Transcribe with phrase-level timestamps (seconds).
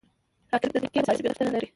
[0.51, 1.67] راکټ د دقیقې محاسبې غوښتنه لري